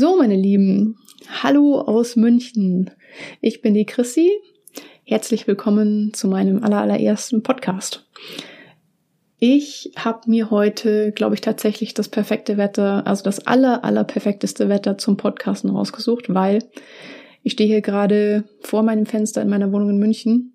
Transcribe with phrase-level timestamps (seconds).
[0.00, 0.96] So, meine Lieben,
[1.42, 2.90] hallo aus München.
[3.42, 4.30] Ich bin die Chrissy.
[5.04, 8.08] Herzlich willkommen zu meinem allerersten Podcast.
[9.38, 14.70] Ich habe mir heute, glaube ich, tatsächlich das perfekte Wetter, also das aller, aller perfekteste
[14.70, 16.64] Wetter zum Podcasten rausgesucht, weil
[17.42, 20.54] ich stehe hier gerade vor meinem Fenster in meiner Wohnung in München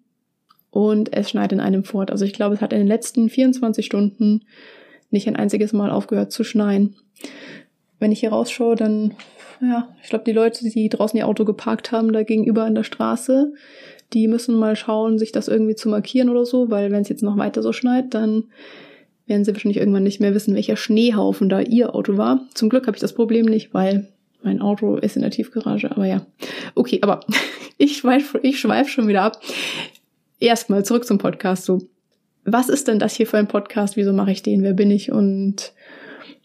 [0.72, 2.10] und es schneit in einem fort.
[2.10, 4.42] Also ich glaube, es hat in den letzten 24 Stunden
[5.12, 6.96] nicht ein einziges Mal aufgehört zu schneien
[8.00, 9.16] wenn ich hier rausschaue, dann,
[9.62, 12.84] ja, ich glaube, die Leute, die draußen ihr Auto geparkt haben, da gegenüber an der
[12.84, 13.54] Straße,
[14.14, 17.24] die müssen mal schauen, sich das irgendwie zu markieren oder so, weil wenn es jetzt
[17.24, 18.46] noch weiter so schneit, dann
[19.26, 22.46] werden sie wahrscheinlich irgendwann nicht mehr wissen, welcher Schneehaufen da ihr Auto war.
[22.54, 24.08] Zum Glück habe ich das Problem nicht, weil
[24.44, 26.26] mein Auto ist in der Tiefgarage, aber ja.
[26.76, 27.22] Okay, aber
[27.78, 29.42] ich schweife ich schweif schon wieder ab.
[30.40, 31.66] Erstmal zurück zum Podcast.
[31.66, 31.82] So,
[32.44, 33.98] was ist denn das hier für ein Podcast?
[33.98, 34.62] Wieso mache ich den?
[34.62, 35.12] Wer bin ich?
[35.12, 35.74] Und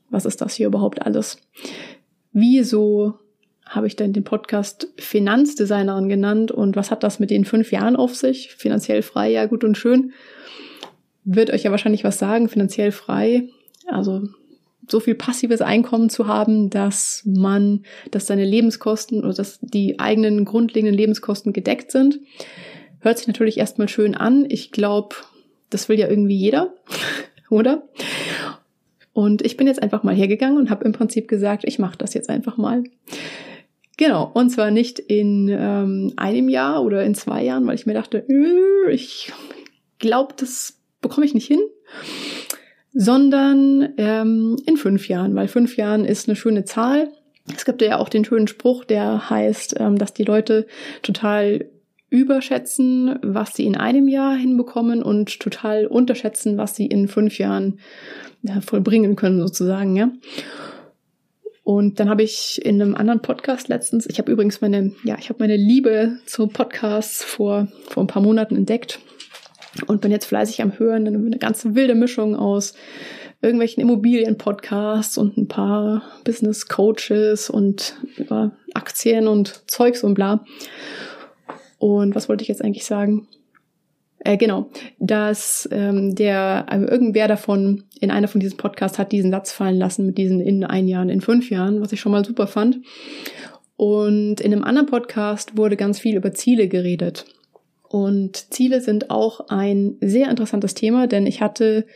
[0.09, 1.38] was ist das hier überhaupt alles?
[2.32, 3.14] Wieso
[3.66, 7.96] habe ich denn den Podcast Finanzdesignerin genannt und was hat das mit den fünf Jahren
[7.96, 8.54] auf sich?
[8.54, 10.12] Finanziell frei, ja gut und schön.
[11.24, 13.48] Wird euch ja wahrscheinlich was sagen, finanziell frei.
[13.87, 14.22] Also
[14.88, 20.44] so viel passives Einkommen zu haben, dass man, dass seine Lebenskosten oder dass die eigenen
[20.44, 22.20] grundlegenden Lebenskosten gedeckt sind.
[23.00, 24.46] Hört sich natürlich erstmal schön an.
[24.48, 25.16] Ich glaube,
[25.70, 26.74] das will ja irgendwie jeder,
[27.50, 27.88] oder?
[29.12, 32.14] Und ich bin jetzt einfach mal hergegangen und habe im Prinzip gesagt, ich mache das
[32.14, 32.84] jetzt einfach mal.
[33.96, 37.92] Genau, und zwar nicht in ähm, einem Jahr oder in zwei Jahren, weil ich mir
[37.92, 39.30] dachte, äh, ich
[39.98, 41.60] glaube, das bekomme ich nicht hin,
[42.92, 47.08] sondern ähm, in fünf Jahren, weil fünf Jahren ist eine schöne Zahl.
[47.54, 50.66] Es gibt ja auch den schönen Spruch, der heißt, ähm, dass die Leute
[51.02, 51.66] total
[52.10, 57.78] überschätzen, was sie in einem Jahr hinbekommen und total unterschätzen, was sie in fünf Jahren
[58.42, 60.10] ja, vollbringen können sozusagen, ja.
[61.62, 65.28] Und dann habe ich in einem anderen Podcast letztens, ich habe übrigens meine, ja, ich
[65.28, 68.98] habe meine Liebe zu Podcasts vor, vor ein paar Monaten entdeckt
[69.86, 72.75] und bin jetzt fleißig am Hören, eine ganze wilde Mischung aus
[73.43, 80.44] irgendwelchen Immobilien-Podcasts und ein paar Business-Coaches und über Aktien und Zeugs und bla.
[81.81, 83.27] Und was wollte ich jetzt eigentlich sagen?
[84.19, 89.31] Äh, genau, dass ähm, der also irgendwer davon in einer von diesen Podcasts hat diesen
[89.31, 92.25] Satz fallen lassen mit diesen in ein Jahren, in fünf Jahren, was ich schon mal
[92.25, 92.81] super fand.
[93.77, 97.25] Und in einem anderen Podcast wurde ganz viel über Ziele geredet.
[97.89, 101.87] Und Ziele sind auch ein sehr interessantes Thema, denn ich hatte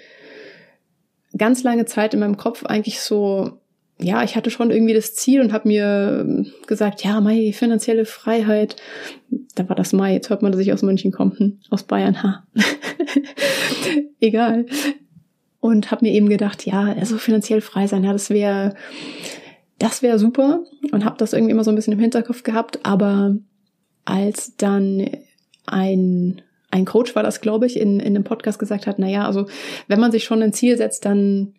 [1.36, 3.60] ganz lange Zeit in meinem Kopf eigentlich so
[3.98, 8.04] ja, ich hatte schon irgendwie das Ziel und habe mir ähm, gesagt, ja, Mai, finanzielle
[8.04, 8.76] Freiheit.
[9.54, 12.22] Da war das Mai, jetzt hört man, dass ich aus München komme, hm, aus Bayern,
[12.22, 12.44] ha.
[14.20, 14.66] Egal.
[15.60, 18.74] Und habe mir eben gedacht, ja, also finanziell frei sein, ja, das wäre
[19.78, 23.36] das wäre super und habe das irgendwie immer so ein bisschen im Hinterkopf gehabt, aber
[24.04, 25.08] als dann
[25.66, 29.26] ein ein Coach war das, glaube ich, in, in einem Podcast gesagt hat, na ja,
[29.26, 29.46] also
[29.86, 31.54] wenn man sich schon ein Ziel setzt, dann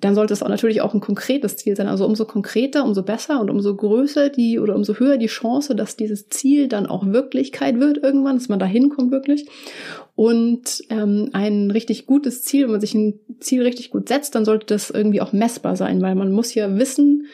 [0.00, 1.86] dann sollte es auch natürlich auch ein konkretes Ziel sein.
[1.86, 5.96] Also umso konkreter, umso besser und umso größer die oder umso höher die Chance, dass
[5.96, 9.46] dieses Ziel dann auch Wirklichkeit wird irgendwann, dass man da hinkommt wirklich.
[10.16, 14.44] Und ähm, ein richtig gutes Ziel, wenn man sich ein Ziel richtig gut setzt, dann
[14.44, 17.26] sollte das irgendwie auch messbar sein, weil man muss ja wissen,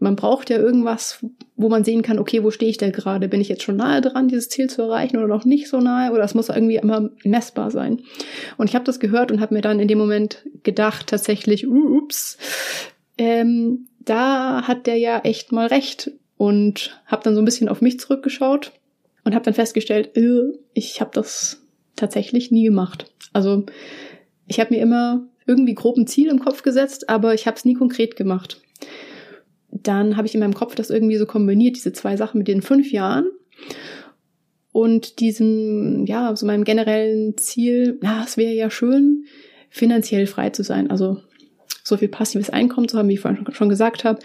[0.00, 1.24] man braucht ja irgendwas,
[1.56, 3.28] wo man sehen kann, okay, wo stehe ich da gerade?
[3.28, 6.12] Bin ich jetzt schon nahe dran, dieses Ziel zu erreichen oder noch nicht so nahe?
[6.12, 8.02] Oder es muss irgendwie immer messbar sein.
[8.56, 12.38] Und ich habe das gehört und habe mir dann in dem Moment gedacht, tatsächlich, ups,
[13.16, 16.12] ähm, da hat der ja echt mal recht.
[16.36, 18.70] Und habe dann so ein bisschen auf mich zurückgeschaut
[19.24, 21.60] und habe dann festgestellt, äh, ich habe das
[21.96, 23.10] tatsächlich nie gemacht.
[23.32, 23.66] Also
[24.46, 27.64] ich habe mir immer irgendwie grob ein Ziel im Kopf gesetzt, aber ich habe es
[27.64, 28.60] nie konkret gemacht
[29.82, 32.62] dann habe ich in meinem Kopf das irgendwie so kombiniert, diese zwei Sachen mit den
[32.62, 33.26] fünf Jahren
[34.72, 39.24] und diesem, ja, so meinem generellen Ziel, ja, es wäre ja schön,
[39.70, 40.90] finanziell frei zu sein.
[40.90, 41.18] Also
[41.84, 44.20] so viel passives Einkommen zu haben, wie ich vorhin schon gesagt habe,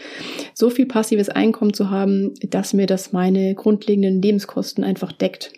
[0.53, 5.53] so viel passives Einkommen zu haben, dass mir das meine grundlegenden Lebenskosten einfach deckt.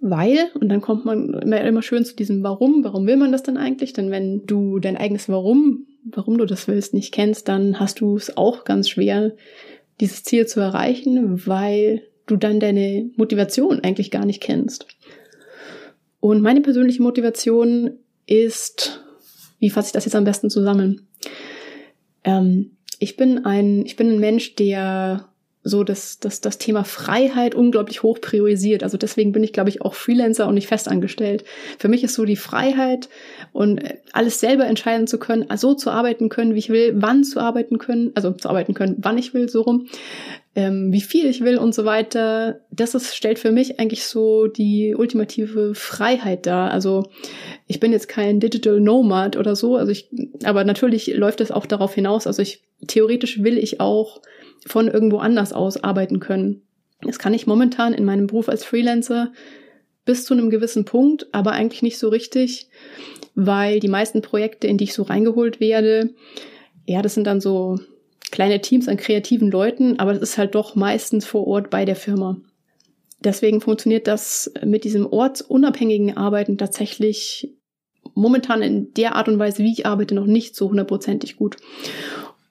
[0.00, 3.42] Weil, und dann kommt man immer, immer schön zu diesem Warum, warum will man das
[3.42, 3.92] denn eigentlich?
[3.92, 8.16] Denn wenn du dein eigenes Warum warum du das willst, nicht kennst, dann hast du
[8.16, 9.32] es auch ganz schwer,
[10.00, 14.86] dieses Ziel zu erreichen, weil du dann deine Motivation eigentlich gar nicht kennst.
[16.20, 19.00] Und meine persönliche Motivation ist,
[19.58, 21.06] wie fasse ich das jetzt am besten zusammen?
[22.24, 25.28] Ähm, ich bin ein, ich bin ein Mensch, der
[25.68, 28.84] so das, das, das Thema Freiheit unglaublich hoch priorisiert.
[28.84, 31.42] Also deswegen bin ich, glaube ich, auch Freelancer und nicht festangestellt.
[31.80, 33.08] Für mich ist so die Freiheit
[33.52, 37.24] und äh, alles selber entscheiden zu können, so zu arbeiten können, wie ich will, wann
[37.24, 39.88] zu arbeiten können, also zu arbeiten können, wann ich will, so rum,
[40.54, 42.60] ähm, wie viel ich will und so weiter.
[42.70, 46.70] Das ist, stellt für mich eigentlich so die ultimative Freiheit dar.
[46.70, 47.10] Also
[47.66, 50.08] ich bin jetzt kein Digital Nomad oder so, also ich,
[50.44, 52.28] aber natürlich läuft es auch darauf hinaus.
[52.28, 54.22] Also ich, theoretisch will ich auch
[54.66, 56.62] von irgendwo anders aus arbeiten können.
[57.02, 59.32] Das kann ich momentan in meinem Beruf als Freelancer
[60.04, 62.68] bis zu einem gewissen Punkt, aber eigentlich nicht so richtig,
[63.34, 66.14] weil die meisten Projekte, in die ich so reingeholt werde,
[66.86, 67.78] ja, das sind dann so
[68.30, 71.96] kleine Teams an kreativen Leuten, aber das ist halt doch meistens vor Ort bei der
[71.96, 72.36] Firma.
[73.20, 77.52] Deswegen funktioniert das mit diesem ortsunabhängigen Arbeiten tatsächlich
[78.14, 81.56] momentan in der Art und Weise, wie ich arbeite, noch nicht so hundertprozentig gut.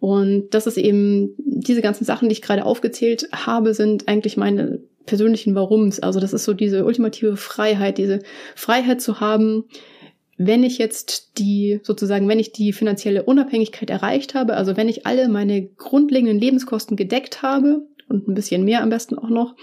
[0.05, 4.83] Und das ist eben, diese ganzen Sachen, die ich gerade aufgezählt habe, sind eigentlich meine
[5.07, 5.99] persönlichen Warums.
[5.99, 8.19] Also das ist so diese ultimative Freiheit, diese
[8.53, 9.63] Freiheit zu haben,
[10.37, 15.07] wenn ich jetzt die, sozusagen, wenn ich die finanzielle Unabhängigkeit erreicht habe, also wenn ich
[15.07, 19.55] alle meine grundlegenden Lebenskosten gedeckt habe und ein bisschen mehr am besten auch noch,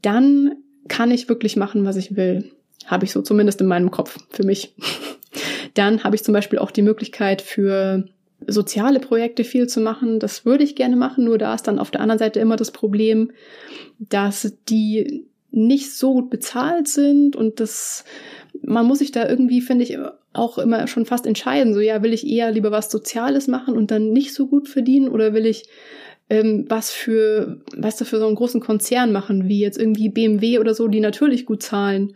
[0.00, 0.56] dann
[0.88, 2.50] kann ich wirklich machen, was ich will.
[2.86, 4.74] Habe ich so zumindest in meinem Kopf für mich.
[5.74, 8.08] Dann habe ich zum Beispiel auch die Möglichkeit für
[8.46, 10.20] soziale Projekte viel zu machen.
[10.20, 12.70] Das würde ich gerne machen, nur da ist dann auf der anderen Seite immer das
[12.70, 13.32] Problem,
[13.98, 18.04] dass die nicht so gut bezahlt sind und das
[18.62, 19.98] man muss sich da irgendwie, finde ich,
[20.32, 21.74] auch immer schon fast entscheiden.
[21.74, 25.08] So, ja, will ich eher lieber was Soziales machen und dann nicht so gut verdienen
[25.08, 25.68] oder will ich
[26.30, 30.58] ähm, was für, was da für so einen großen Konzern machen, wie jetzt irgendwie BMW
[30.58, 32.14] oder so, die natürlich gut zahlen.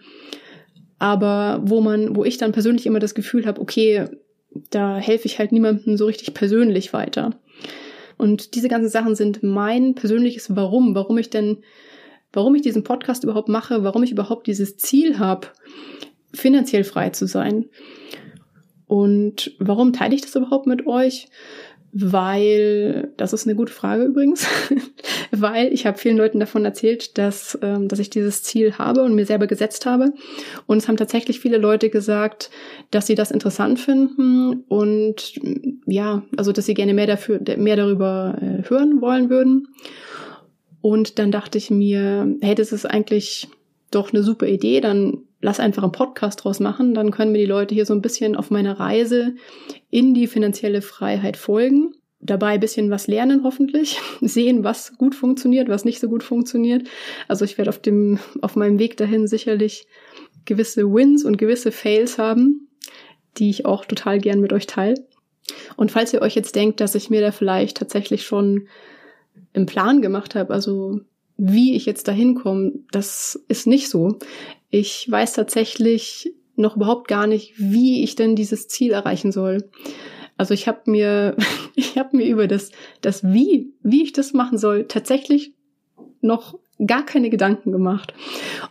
[0.99, 4.07] Aber wo man, wo ich dann persönlich immer das Gefühl habe, okay,
[4.71, 7.31] da helfe ich halt niemandem so richtig persönlich weiter.
[8.19, 11.59] Und diese ganzen Sachen sind mein persönliches Warum, warum ich denn,
[12.33, 15.49] warum ich diesen Podcast überhaupt mache, warum ich überhaupt dieses Ziel habe,
[16.33, 17.67] finanziell frei zu sein.
[18.87, 21.29] Und warum teile ich das überhaupt mit euch?
[21.93, 24.47] Weil, das ist eine gute Frage übrigens,
[25.31, 29.15] weil ich habe vielen Leuten davon erzählt, dass, ähm, dass ich dieses Ziel habe und
[29.15, 30.15] mir selber gesetzt habe.
[30.67, 32.51] Und es haben tatsächlich viele Leute gesagt,
[32.91, 35.35] dass sie das interessant finden und
[35.85, 39.69] ja, also dass sie gerne mehr dafür, mehr darüber äh, hören wollen würden.
[40.81, 43.49] Und dann dachte ich mir, hey, das ist eigentlich
[43.91, 47.45] doch eine super Idee, dann lass einfach einen Podcast draus machen, dann können mir die
[47.47, 49.35] Leute hier so ein bisschen auf meiner Reise
[49.91, 51.93] in die finanzielle Freiheit folgen.
[52.21, 56.89] Dabei ein bisschen was lernen hoffentlich, sehen, was gut funktioniert, was nicht so gut funktioniert.
[57.27, 59.87] Also ich werde auf dem, auf meinem Weg dahin sicherlich
[60.45, 62.69] gewisse Wins und gewisse Fails haben,
[63.37, 64.95] die ich auch total gern mit euch teile.
[65.77, 68.69] Und falls ihr euch jetzt denkt, dass ich mir da vielleicht tatsächlich schon
[69.53, 71.01] im Plan gemacht habe, also
[71.37, 74.19] wie ich jetzt dahin komme, das ist nicht so.
[74.75, 79.69] Ich weiß tatsächlich noch überhaupt gar nicht, wie ich denn dieses Ziel erreichen soll.
[80.39, 81.37] Also ich habe mir,
[81.75, 82.71] ich habe mir über das,
[83.03, 85.53] das Wie, wie ich das machen soll, tatsächlich
[86.23, 88.15] noch gar keine Gedanken gemacht.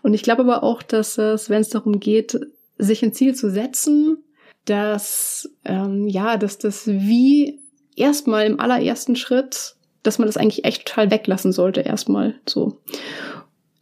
[0.01, 2.39] Und ich glaube aber auch, dass es, wenn es darum geht,
[2.79, 4.17] sich ein Ziel zu setzen,
[4.65, 7.59] dass ähm, ja, dass das Wie
[7.95, 12.79] erstmal im allerersten Schritt, dass man das eigentlich echt total weglassen sollte erstmal so,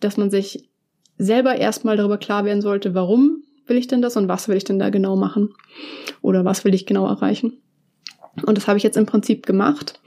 [0.01, 0.69] dass man sich
[1.19, 4.63] selber erstmal darüber klar werden sollte, warum will ich denn das und was will ich
[4.63, 5.53] denn da genau machen
[6.21, 7.61] oder was will ich genau erreichen.
[8.45, 9.99] Und das habe ich jetzt im Prinzip gemacht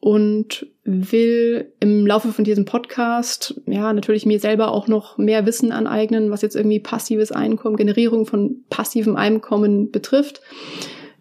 [0.00, 5.72] und will im Laufe von diesem Podcast ja natürlich mir selber auch noch mehr Wissen
[5.72, 10.40] aneignen, was jetzt irgendwie passives Einkommen, Generierung von passivem Einkommen betrifft.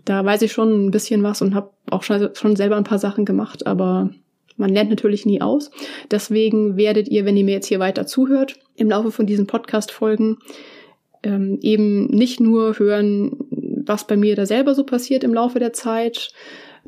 [0.03, 2.99] Da weiß ich schon ein bisschen was und habe auch schon, schon selber ein paar
[2.99, 4.09] Sachen gemacht, aber
[4.57, 5.71] man lernt natürlich nie aus.
[6.09, 10.37] Deswegen werdet ihr, wenn ihr mir jetzt hier weiter zuhört, im Laufe von diesen Podcast-Folgen
[11.23, 13.37] ähm, eben nicht nur hören,
[13.85, 16.33] was bei mir da selber so passiert im Laufe der Zeit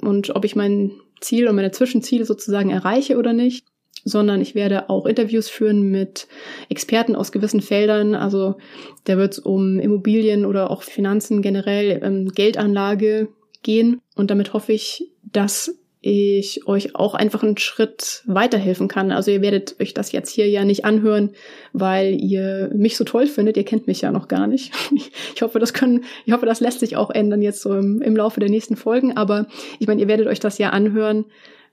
[0.01, 3.65] und ob ich mein Ziel und meine Zwischenziele sozusagen erreiche oder nicht,
[4.03, 6.27] sondern ich werde auch Interviews führen mit
[6.69, 8.15] Experten aus gewissen Feldern.
[8.15, 8.55] Also
[9.05, 13.29] da wird es um Immobilien oder auch Finanzen generell, ähm, Geldanlage
[13.61, 14.01] gehen.
[14.15, 19.09] Und damit hoffe ich, dass ich euch auch einfach einen Schritt weiterhelfen kann.
[19.13, 21.31] Also ihr werdet euch das jetzt hier ja nicht anhören,
[21.71, 23.55] weil ihr mich so toll findet.
[23.55, 24.71] Ihr kennt mich ja noch gar nicht.
[25.35, 28.15] Ich hoffe, das können, ich hoffe, das lässt sich auch ändern jetzt so im, im
[28.15, 29.17] Laufe der nächsten Folgen.
[29.17, 29.47] Aber
[29.79, 31.25] ich meine, ihr werdet euch das ja anhören,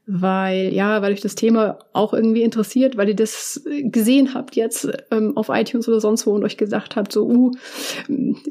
[0.06, 4.88] weil ja, weil euch das Thema auch irgendwie interessiert, weil ihr das gesehen habt jetzt
[5.10, 7.50] ähm, auf iTunes oder sonst wo und euch gesagt habt, so, uh,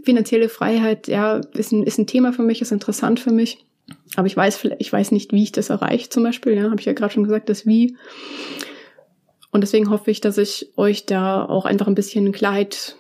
[0.03, 3.65] finanzielle Freiheit, ja, ist ein, ist ein Thema für mich, ist interessant für mich.
[4.15, 6.53] Aber ich weiß, ich weiß nicht, wie ich das erreiche zum Beispiel.
[6.53, 7.95] Ja, habe ich ja gerade schon gesagt, das Wie.
[9.51, 12.95] Und deswegen hoffe ich, dass ich euch da auch einfach ein bisschen Klarheit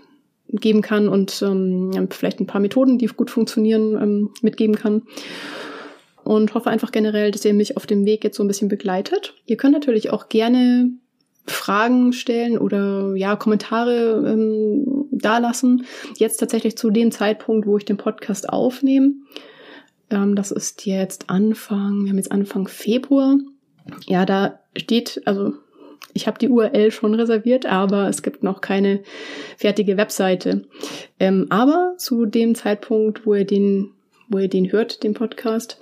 [0.51, 5.03] geben kann und ähm, vielleicht ein paar Methoden, die gut funktionieren, ähm, mitgeben kann.
[6.23, 9.35] Und hoffe einfach generell, dass ihr mich auf dem Weg jetzt so ein bisschen begleitet.
[9.45, 10.91] Ihr könnt natürlich auch gerne
[11.45, 15.85] Fragen stellen oder ja, Kommentare ähm, dalassen.
[16.17, 19.13] Jetzt tatsächlich zu dem Zeitpunkt, wo ich den Podcast aufnehme.
[20.09, 23.37] Ähm, das ist jetzt Anfang, wir haben jetzt Anfang Februar.
[24.07, 25.53] Ja, da steht, also
[26.13, 29.01] ich habe die URL schon reserviert, aber es gibt noch keine
[29.57, 30.63] fertige Webseite.
[31.19, 33.91] Ähm, aber zu dem Zeitpunkt, wo ihr den,
[34.27, 35.79] wo ihr den hört, den Podcast,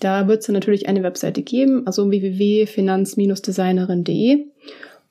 [0.00, 4.46] da wird es natürlich eine Webseite geben, also www.finanz-designerin.de.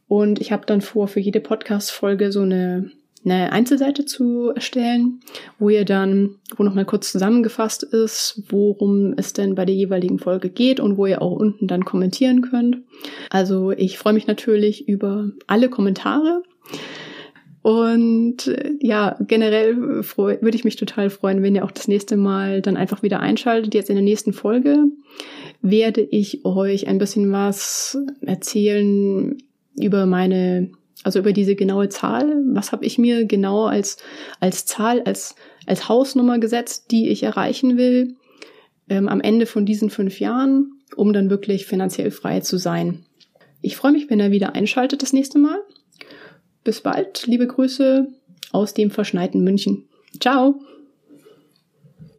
[0.08, 2.92] Und ich habe dann vor, für jede Podcast-Folge so eine
[3.26, 5.20] eine Einzelseite zu erstellen,
[5.60, 10.50] wo ihr dann, wo nochmal kurz zusammengefasst ist, worum es denn bei der jeweiligen Folge
[10.50, 12.78] geht und wo ihr auch unten dann kommentieren könnt.
[13.30, 16.44] Also ich freue mich natürlich über alle Kommentare.
[17.62, 22.62] Und äh, ja, generell würde ich mich total freuen, wenn ihr auch das nächste Mal
[22.62, 23.74] dann einfach wieder einschaltet.
[23.74, 24.86] Jetzt in der nächsten Folge
[25.64, 29.36] werde ich euch ein bisschen was erzählen
[29.80, 30.70] über meine
[31.04, 33.98] also über diese genaue Zahl, was habe ich mir genau als,
[34.40, 35.36] als Zahl, als,
[35.66, 38.16] als Hausnummer gesetzt, die ich erreichen will
[38.90, 43.06] ähm, am Ende von diesen fünf Jahren, um dann wirklich finanziell frei zu sein.
[43.62, 45.60] Ich freue mich, wenn ihr wieder einschaltet das nächste Mal.
[46.64, 48.08] Bis bald, liebe Grüße
[48.52, 49.88] aus dem verschneiten München.
[50.20, 50.60] Ciao!